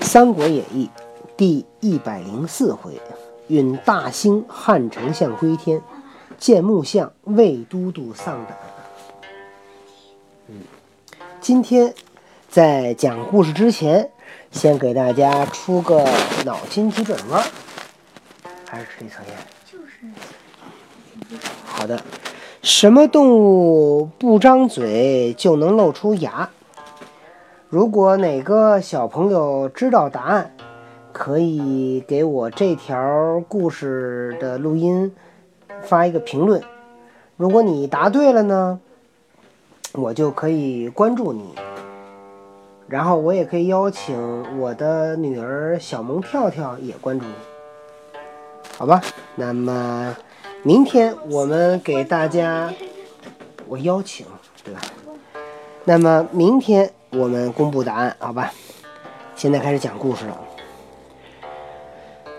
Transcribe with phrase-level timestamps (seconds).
[0.04, 0.90] 《三国演义》
[1.36, 3.00] 第一百零四回：
[3.48, 5.82] 允大兴汉丞相归天，
[6.38, 8.56] 见木相魏都督丧胆。
[10.48, 10.60] 嗯，
[11.40, 11.94] 今天
[12.48, 14.10] 在讲故事之前，
[14.52, 16.06] 先给大家出个
[16.44, 17.42] 脑筋急转弯，
[18.68, 19.36] 还是吃一测验？
[19.70, 20.06] 就是。
[21.64, 22.00] 好的，
[22.62, 26.48] 什么动物不张嘴就能露出牙？
[27.74, 30.54] 如果哪个小朋友知道答案，
[31.12, 35.12] 可以给我这条故事的录音
[35.82, 36.62] 发一个评论。
[37.36, 38.78] 如果你答对了呢，
[39.94, 41.52] 我就可以关注你，
[42.86, 47.32] 然后我也可以邀请我的女儿小萌跳跳也关注你，
[48.78, 49.02] 好吧？
[49.34, 50.16] 那么
[50.62, 52.72] 明天我们给大家，
[53.66, 54.24] 我邀请，
[54.62, 54.80] 对吧？
[55.82, 56.88] 那么明天。
[57.14, 58.52] 我们公布答案，好吧？
[59.36, 60.40] 现在开始讲故事了。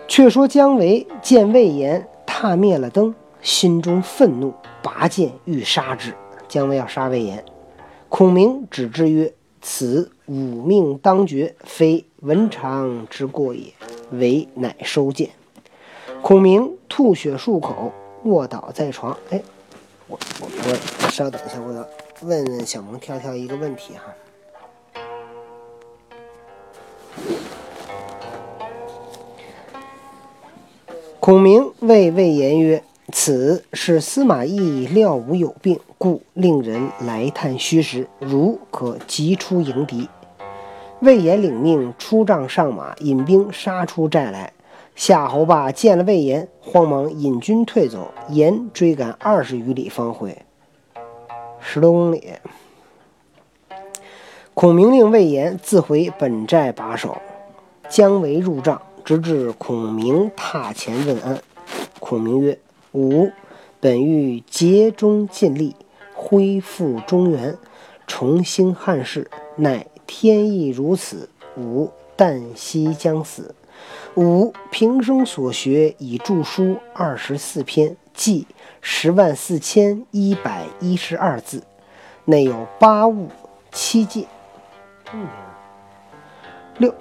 [0.08, 6.14] 却说姜维见魏延踏灭了灯，心中愤怒，拔剑欲杀之。
[6.48, 7.44] 姜维要杀魏延，
[8.10, 13.74] 孔明止之曰：“此吾命当绝，非文长之过也。”
[14.12, 15.30] 唯乃收剑。
[16.22, 17.92] 孔明吐血数口，
[18.24, 19.18] 卧倒在床。
[19.32, 19.42] 哎，
[20.08, 21.86] 我我我，稍等一下，我要
[22.22, 24.14] 问问小萌跳跳一个问题哈。
[31.26, 40.08] 孔明谓魏延曰：“此是司马懿料吾有病，故令人来探虚实，如可急出迎敌。”
[41.02, 44.54] 魏延领命出帐上马，引兵杀出寨来。
[44.96, 48.12] 夏侯霸见了魏延，慌忙引军退走。
[48.30, 50.38] 延追赶二十余里方回，
[51.60, 52.34] 十多公里。
[54.54, 57.18] 孔明令魏延自回本寨把守。
[57.90, 58.80] 姜维入帐。
[59.06, 61.40] 直至孔明榻前问安，
[62.00, 62.58] 孔明曰
[62.94, 63.32] ：“吾
[63.80, 65.76] 本欲竭忠尽力，
[66.16, 67.56] 恢复中原，
[68.08, 73.54] 重兴汉室，乃天意如此，吾旦夕将死。
[74.16, 78.48] 吾平生所学已著书二十四篇，计
[78.82, 81.62] 十万四千一百一十二字，
[82.26, 83.30] 内有八物
[83.72, 84.26] 七戒。”
[86.80, 86.92] 六。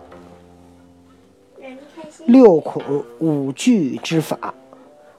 [2.26, 2.82] 六孔
[3.18, 4.54] 五句之法，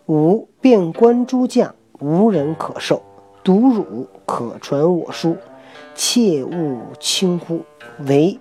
[0.08, 3.00] 吾遍观诸将，无人可授，
[3.44, 5.38] 独汝可传我书，
[5.94, 7.62] 切勿轻忽，
[8.08, 8.40] 唯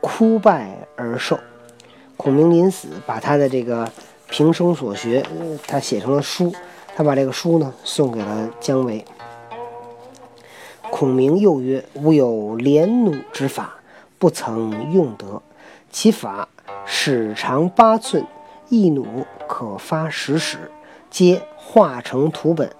[0.00, 1.38] 哭败而受。
[2.16, 3.86] 孔明临死，把他的这个
[4.30, 5.22] 平生所学，
[5.66, 6.50] 他写成了书，
[6.96, 9.04] 他把这个书呢送给了姜维。
[10.90, 13.74] 孔明又曰：“吾有连弩之法，
[14.18, 15.42] 不曾用得，
[15.90, 16.48] 其法。”
[16.86, 18.24] 矢长八寸，
[18.68, 19.04] 一弩
[19.48, 20.70] 可发十矢，
[21.10, 22.70] 皆化成图本，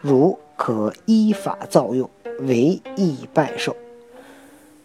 [0.00, 2.08] 汝可依法造用，
[2.40, 3.74] 为义拜寿。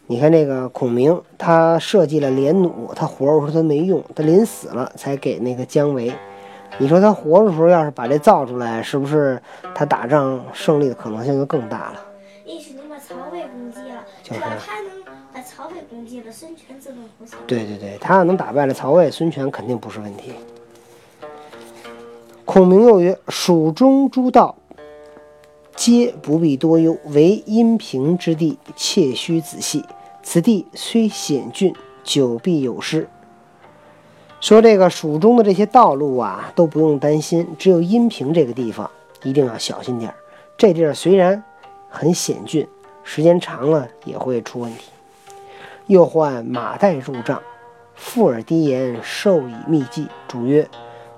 [0.08, 6.12] 你看这个孔明，他设计了连弩，他活着时候他没用，他临死了才给那个姜维。
[6.80, 9.40] 你说他活着时候要是把这造出来，是不是
[9.76, 12.04] 他打仗胜利的可能性就更大了？
[12.44, 14.42] 意思能把曹魏攻击了，就是。
[14.42, 14.50] 把
[15.62, 17.40] 曹魏攻击了，孙权自动投降。
[17.46, 20.34] 对对对，他要能打败了曹魏，孙权肯定不是问题。
[22.46, 24.56] 孔明又曰：“蜀中诸道，
[25.76, 29.86] 皆不必多忧，唯阴平之地，切须仔细。
[30.24, 33.08] 此地虽险峻，久必有失。”
[34.42, 38.90] 说这个蜀中的这些道路啊，都不用担心，只有阴平这个地方
[39.22, 40.18] 一定要小心点儿。
[40.58, 41.44] 这地儿虽然
[41.88, 42.68] 很险峻，
[43.04, 44.90] 时间长了也会出问题。
[45.92, 47.42] 又唤马岱入帐，
[47.96, 50.08] 附耳低言，授以秘计。
[50.26, 50.66] 主曰：“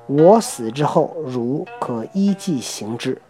[0.10, 3.22] 我死之后，汝可依计行之。”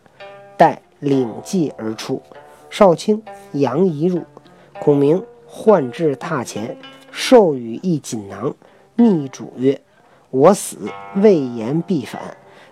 [0.55, 2.21] 待领计而出。
[2.69, 3.21] 少卿
[3.51, 4.21] 杨仪入，
[4.79, 6.77] 孔明唤至榻前，
[7.11, 8.55] 授予一锦囊。
[8.95, 9.81] 密主曰
[10.31, 10.77] ：“我死，
[11.17, 12.21] 魏延必反。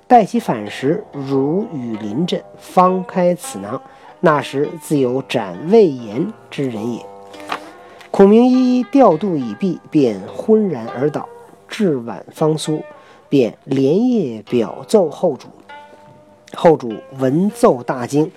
[0.07, 3.81] 待其反时，汝与临阵，方开此囊。
[4.21, 7.05] 那时自有斩魏延之人也。”
[8.11, 11.27] 孔明一一调度已毕，便昏然而倒。
[11.69, 12.83] 至晚方苏，
[13.29, 15.47] 便连夜表奏后主。
[16.53, 18.29] 后主闻奏大惊，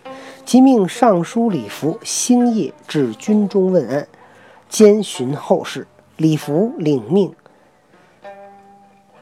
[0.45, 4.07] 即命尚书李福星夜至军中问安，
[4.69, 5.89] 兼询后事。
[6.17, 7.35] 李福领命，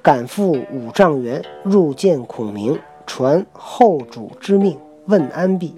[0.02, 5.75] 赶赴五丈原，入见孔明，传后主之命，问安毕。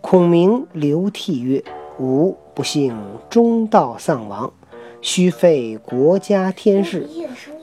[0.00, 1.62] 孔明流涕曰
[2.00, 2.94] ：“吾。”不幸
[3.30, 4.52] 中道丧亡，
[5.00, 7.08] 须废国家天事，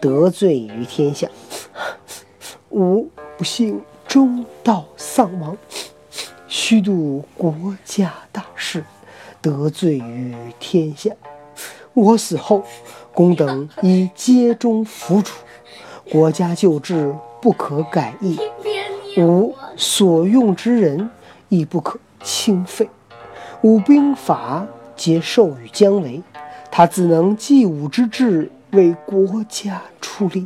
[0.01, 1.27] 得罪于天下。
[2.71, 3.07] 吾
[3.37, 5.55] 不幸中道丧亡，
[6.47, 8.83] 虚度国家大事，
[9.41, 11.11] 得罪于天下。
[11.93, 12.63] 我死后，
[13.13, 15.31] 公等以皆中服主，
[16.09, 18.39] 国家旧制不可改易。
[19.17, 21.11] 吾所用之人
[21.49, 22.89] 亦不可轻废。
[23.61, 24.65] 吾兵法
[24.99, 26.21] 皆授予姜维。
[26.69, 30.45] 他自能济武之志，为国家出力。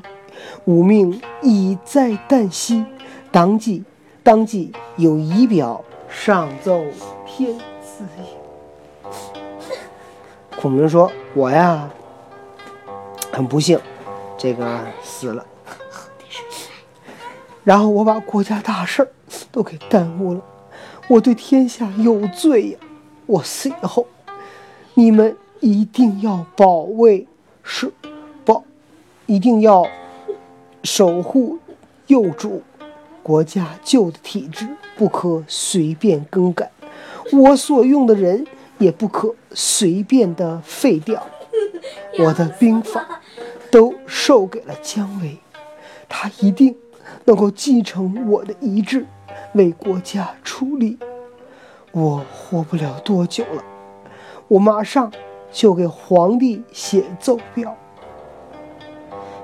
[0.65, 2.85] 武命已在旦夕，
[3.31, 3.83] 当即
[4.21, 6.85] 当即有仪表上奏
[7.25, 9.09] 天子也。
[10.61, 11.89] 孔明说：“我呀，
[13.31, 13.79] 很不幸，
[14.37, 15.43] 这个死了。
[17.65, 19.09] 然后我把国家大事儿
[19.51, 20.41] 都给耽误了，
[21.07, 22.79] 我对天下有罪呀！
[23.25, 24.05] 我死以后，
[24.95, 25.35] 你们。”
[25.65, 27.25] 一定要保卫，
[27.63, 27.89] 是
[28.43, 28.65] 保，
[29.25, 29.87] 一定要
[30.83, 31.57] 守护
[32.07, 32.61] 幼主，
[33.23, 34.67] 国家旧的体制
[34.97, 36.69] 不可随便更改，
[37.31, 38.45] 我所用的人
[38.77, 41.25] 也不可随便的废掉。
[42.19, 43.21] 我的兵法
[43.71, 45.37] 都授给了姜维，
[46.09, 46.75] 他一定
[47.23, 49.05] 能够继承我的遗志，
[49.53, 50.97] 为国家出力。
[51.93, 53.63] 我活不了多久了，
[54.53, 55.11] 我马上。
[55.53, 57.77] 就给皇帝写奏表。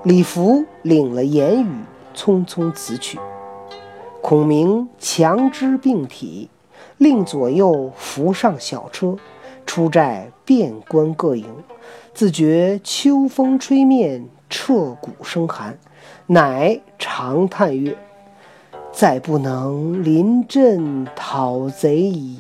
[0.02, 1.70] 李福领了言语，
[2.16, 3.20] 匆匆辞去。
[4.24, 6.50] 孔明强支病体，
[6.98, 9.16] 令左右扶上小车，
[9.68, 11.46] 出寨遍观各营，
[12.12, 15.78] 自觉秋风吹面，彻骨生寒，
[16.26, 17.96] 乃长叹曰
[18.92, 22.40] ：“再不能临阵讨贼矣！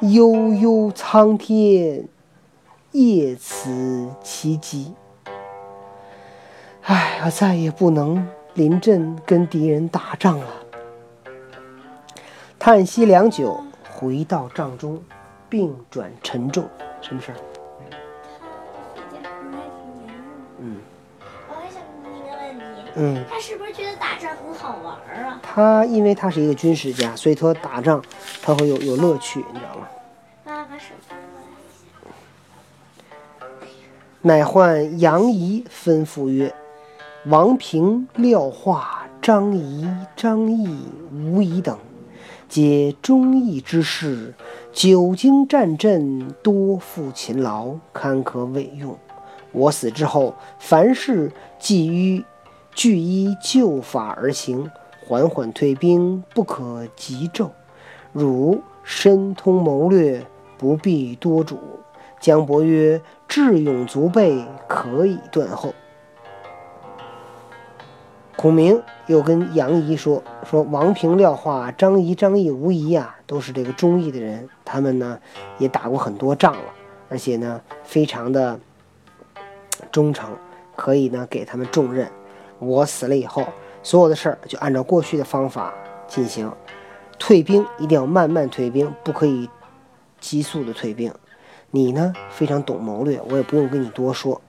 [0.00, 2.08] 悠悠苍天。”
[2.92, 4.94] 夜此其极。
[6.82, 10.46] 哎，我再也不能临阵跟敌人打仗了。
[12.58, 15.02] 叹息良久，回到帐中，
[15.50, 16.64] 病转沉重。
[17.02, 17.36] 什么事儿？
[20.60, 20.76] 嗯。
[21.46, 22.64] 我还想问你一个问题。
[22.96, 23.24] 嗯。
[23.28, 23.64] 他是不
[24.20, 25.40] 仗很好玩啊？
[25.42, 28.02] 他因为他是一个军事家，所以他打仗
[28.42, 29.88] 他会有有乐趣，你知道吗？
[30.44, 31.14] 爸爸手机。
[34.20, 36.52] 乃唤杨仪，吩咐曰
[37.26, 41.78] ：“王平、廖化、张仪、张翼、吴仪等，
[42.48, 44.34] 皆忠义之士，
[44.72, 48.98] 久经战阵，多负勤劳，堪可委用。
[49.52, 52.22] 我死之后，凡事既于
[52.78, 54.70] 俱依旧法而行，
[55.04, 57.50] 缓缓退兵，不可急骤。
[58.12, 60.24] 汝深通谋略，
[60.56, 61.58] 不必多嘱。”
[62.22, 63.02] 姜伯曰。
[63.26, 65.74] 智勇足备，可以断后。
[68.36, 74.48] 孔明又跟杨仪说：“说王平、廖化、张仪、张翼、吴仪啊，都是这个忠义的人。
[74.64, 75.18] 他们呢，
[75.58, 76.62] 也打过很多仗了，
[77.10, 78.58] 而且呢，非常的
[79.92, 80.30] 忠诚，
[80.74, 82.08] 可以呢给他们重任。
[82.58, 83.46] 我死了以后，
[83.82, 85.72] 所有的事儿就按照过去的方法
[86.06, 86.50] 进行。
[87.18, 89.48] 退兵一定要慢慢退兵，不可以
[90.20, 91.12] 急速的退兵。”
[91.70, 94.40] 你呢，非常懂谋略，我也不用跟你多说。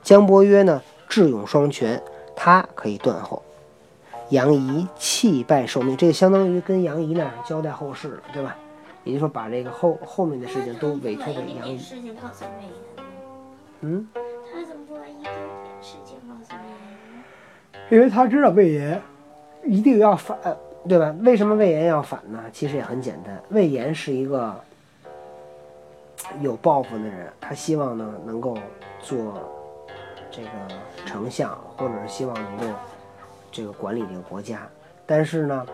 [0.00, 2.00] 姜伯约呢，智勇双全，
[2.36, 3.42] 他可以断后。
[4.30, 8.56] 杨仪弃拜受命，这个相当于跟杨仪呢交代后事了，对吧？
[9.02, 11.80] 也就是说，把这个后后面的事情都委托给杨仪。
[13.80, 14.06] 嗯？
[14.14, 15.34] 他怎么不把一点
[15.80, 16.87] 事情告诉魏延呢？
[17.90, 19.00] 因为他知道魏延
[19.64, 20.38] 一定要反，
[20.88, 21.14] 对吧？
[21.20, 22.42] 为什么魏延要反呢？
[22.52, 24.54] 其实也很简单，魏延是一个。
[26.42, 28.58] 有抱负的人，他希望呢能够
[29.00, 29.40] 做
[30.30, 30.48] 这个
[31.06, 32.78] 丞相，或者是希望能够
[33.52, 34.68] 这个管理这个国家。
[35.06, 35.64] 但是呢，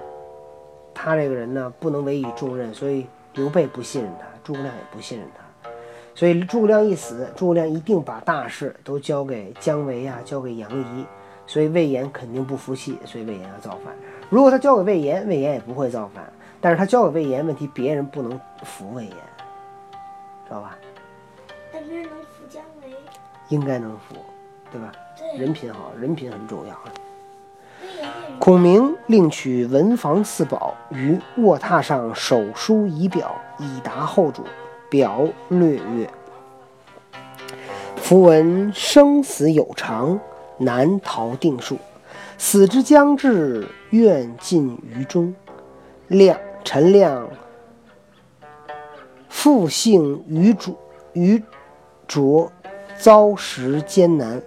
[0.93, 5.71] 他这个人呢不能委以重任，所以刘备不信任他，诸葛亮也不信任他。
[6.15, 11.05] 所以诸葛亮一死，诸葛亮一定把大事都交给姜维啊，交给杨仪。
[11.47, 13.95] 所以魏延肯定不服气，所以魏延要造反。
[14.31, 16.25] 如果他交给魏延，魏延也不会造反。
[16.61, 19.17] 但是他交给魏延，问题别人不能服魏延。
[20.47, 20.77] 知道吧？
[21.73, 22.89] 但是能服姜维，
[23.49, 24.17] 应该能服，
[24.73, 24.93] 对吧？
[25.19, 26.75] 对，人品好，人品很重要。
[28.39, 34.45] 孔明另取文房四宝，于卧榻上手书仪表，以达后主。
[34.91, 36.09] 表略曰
[37.97, 40.21] ：“夫闻生死有常，
[40.59, 41.79] 难逃定数。
[42.37, 45.35] 死之将至，愿尽于中。
[46.09, 47.29] 亮，陈亮。”
[49.29, 50.77] 复姓于主
[51.13, 51.43] 于
[52.07, 52.51] 卓，
[52.99, 54.41] 遭时艰难，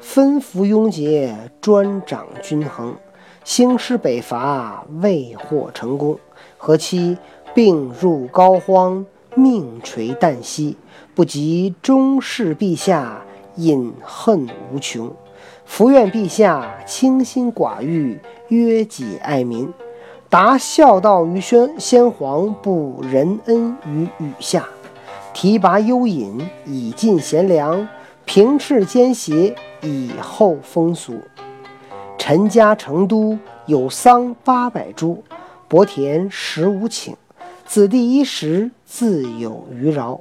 [0.00, 2.96] 分服拥结，专掌均衡，
[3.44, 6.18] 兴师北伐，未获成功，
[6.56, 7.16] 何期
[7.54, 9.04] 病入膏肓，
[9.36, 10.76] 命垂旦夕，
[11.14, 13.22] 不及终视陛下，
[13.56, 15.14] 饮恨无穷。
[15.64, 18.18] 伏愿陛下清心寡欲，
[18.48, 19.72] 约己爱民，
[20.28, 24.68] 达孝道于宣先皇，不仁恩于羽下。
[25.32, 27.86] 提拔幽隐，以尽贤良；
[28.24, 31.14] 平斥奸邪，以厚风俗。
[32.18, 35.22] 臣家成都有桑八百株，
[35.68, 37.14] 薄田十五顷，
[37.64, 40.20] 子弟衣食自有余饶。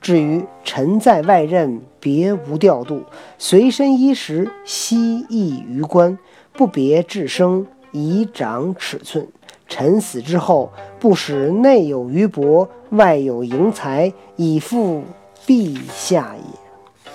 [0.00, 3.02] 至于臣在外任，别无调度，
[3.36, 6.18] 随身衣食悉役于官，
[6.52, 9.28] 不别治生，以长尺寸。
[9.66, 15.02] 臣死之后，不使内有余帛，外有盈财，以复
[15.46, 17.12] 陛下也。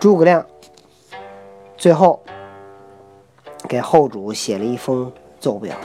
[0.00, 0.46] 诸葛亮
[1.76, 2.22] 最后
[3.68, 5.76] 给后主写了一封奏表、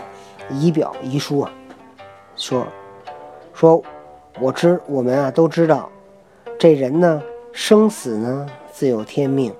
[0.50, 1.51] 仪表、遗书啊，
[2.38, 2.65] 说
[3.53, 3.84] 说
[4.41, 5.89] 我知我们啊都知道，
[6.58, 9.53] 这人呢生死呢自有天命，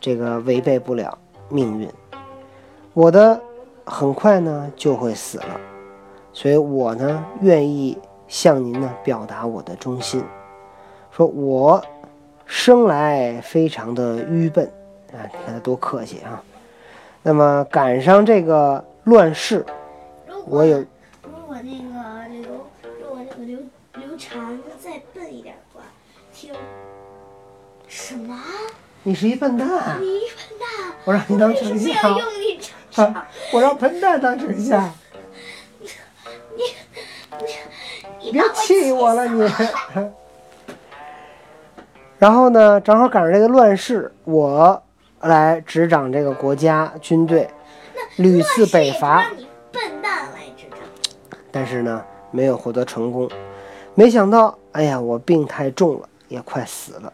[0.00, 1.16] 这个违背不了
[1.48, 1.88] 命运。
[2.94, 3.40] 我的。
[3.90, 5.58] 很快呢就会死了，
[6.34, 7.96] 所以我呢愿意
[8.26, 10.22] 向您呢表达我的忠心，
[11.10, 11.82] 说我
[12.44, 14.70] 生来非常的愚笨
[15.10, 16.44] 啊，你看他多客气啊。
[17.22, 19.64] 那么赶上这个乱世，
[20.44, 20.84] 我有
[27.98, 28.38] 什么？
[29.02, 29.68] 你是一笨蛋，
[30.00, 32.18] 你一笨蛋，我让你当丞不相要。
[32.20, 32.60] 用力
[32.92, 33.26] 唱。
[33.52, 34.92] 我让笨蛋当丞相，
[35.80, 35.88] 你
[36.56, 36.62] 你
[38.22, 39.50] 你别把我气我了你。
[42.18, 44.80] 然后呢，正好赶上这个乱世，我
[45.22, 47.50] 来执掌这个国家军队，
[48.16, 50.78] 屡次北伐，让你笨蛋来执掌。
[51.50, 53.28] 但是呢，没有获得成功。
[53.94, 57.12] 没想到，哎呀，我病太重了，也快死了，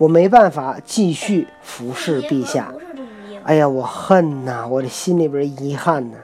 [0.00, 2.72] 我没办法继续服侍陛下。
[3.44, 6.16] 哎呀，我恨呐，我这心里边遗憾呐。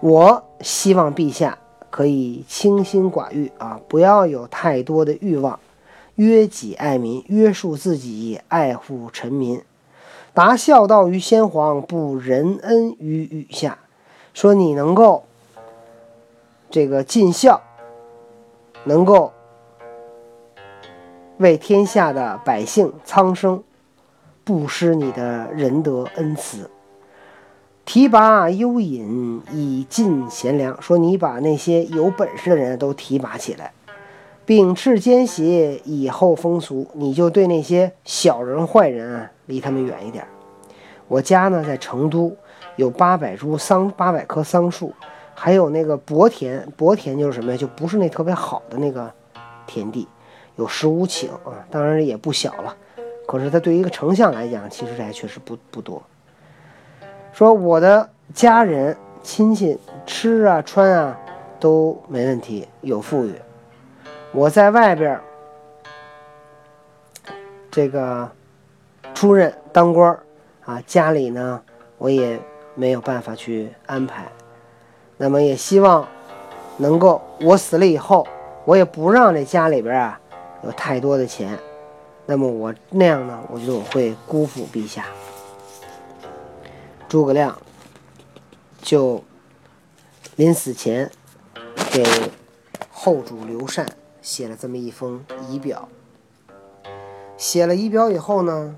[0.00, 1.58] 我希望陛下
[1.90, 5.60] 可以清心寡欲啊，不要有太多的欲望，
[6.14, 9.60] 约己爱民，约束自己，爱护臣民，
[10.32, 13.76] 达孝道于先皇，不仁恩于羽下。
[14.32, 15.24] 说你能够
[16.70, 17.60] 这个尽孝，
[18.84, 19.33] 能够
[21.38, 23.62] 为天下的百姓苍生
[24.44, 26.70] 布施你的仁德恩慈，
[27.84, 30.80] 提拔幽隐，以尽贤良。
[30.80, 33.72] 说你把那些有本事的人都提拔起来，
[34.46, 36.86] 秉斥奸邪，以厚风俗。
[36.92, 40.24] 你就对那些小人坏人啊，离他们远一点。
[41.08, 42.36] 我家呢在成都，
[42.76, 44.92] 有八百株桑，八百棵桑树，
[45.34, 46.66] 还有那个薄田。
[46.76, 47.58] 薄田就是什么呀？
[47.58, 49.10] 就不是那特别好的那个
[49.66, 50.06] 田地，
[50.56, 52.76] 有十五顷啊，当然也不小了。
[53.26, 56.02] 可是他对于一个丞相来讲，其实还确实不不多。
[57.32, 61.18] 说我的家人亲戚吃啊穿啊
[61.58, 63.34] 都没问题，有富裕。
[64.32, 65.18] 我在外边
[67.70, 68.30] 这个
[69.14, 70.16] 出任当官
[70.64, 71.60] 啊，家里呢
[71.98, 72.38] 我也
[72.74, 74.26] 没有办法去安排。
[75.16, 76.06] 那么也希望
[76.76, 78.26] 能够我死了以后，
[78.64, 80.20] 我也不让这家里边啊
[80.64, 81.58] 有太多的钱。
[82.26, 85.06] 那么我那样呢，我觉得我会辜负陛下。
[87.08, 87.56] 诸葛亮
[88.80, 89.22] 就
[90.36, 91.10] 临死前
[91.92, 92.04] 给
[92.90, 93.86] 后主刘禅
[94.22, 95.88] 写了这么一封仪表。
[97.36, 98.76] 写了仪表以后呢，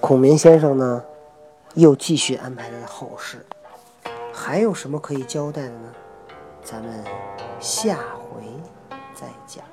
[0.00, 1.04] 孔明先生呢
[1.74, 3.44] 又继续安排他的后事。
[4.32, 5.92] 还有什么可以交代的呢？
[6.62, 7.04] 咱们
[7.58, 8.42] 下回
[9.14, 9.64] 再讲。